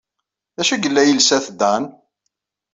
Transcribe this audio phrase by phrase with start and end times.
[0.55, 1.83] D acu ay yella yelsa-t Dan?